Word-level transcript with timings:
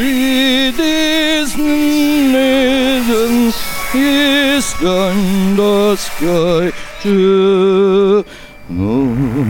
it 0.00 0.78
is 0.78 1.56
nisen, 1.56 3.52
is 3.94 4.74
under 4.82 5.96
sky, 5.96 6.72
to 7.02 7.69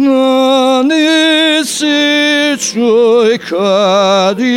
на 0.00 0.82
нисицой 0.82 1.68
кадишюре 3.38 4.48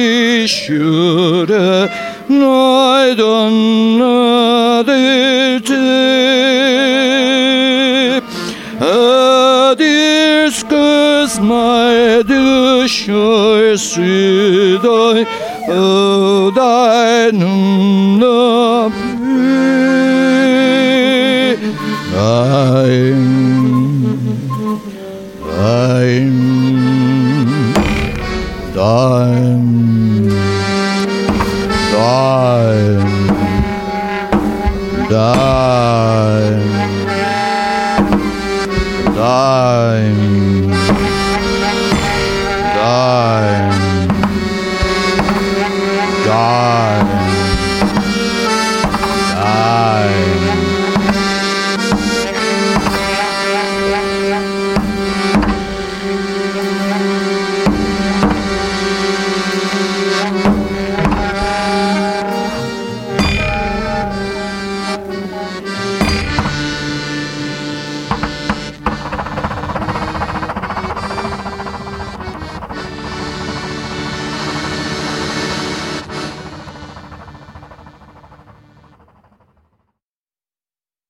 найдан 2.30 3.54
надете. 4.00 5.34
Адис 8.80 10.58
кызмай 10.64 12.24
душой 12.24 13.78
сюдай, 13.78 15.28
Ödenim 15.68 17.62
nöbü 18.20 19.14
Ayın 22.20 23.63
kadi 25.64 26.28
shure, 28.74 29.73